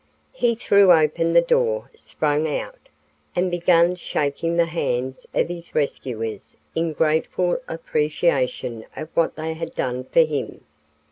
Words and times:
He 0.33 0.55
threw 0.55 0.91
open 0.91 1.33
the 1.33 1.43
door, 1.43 1.91
sprang 1.93 2.47
out, 2.57 2.89
and 3.35 3.51
began 3.51 3.93
shaking 3.93 4.57
the 4.57 4.65
hands 4.65 5.27
of 5.31 5.47
his 5.47 5.75
rescuers 5.75 6.57
in 6.73 6.93
grateful 6.93 7.61
appreciation 7.67 8.83
of 8.97 9.09
what 9.13 9.35
they 9.35 9.53
had 9.53 9.75
done 9.75 10.05
for 10.05 10.21
him. 10.21 10.65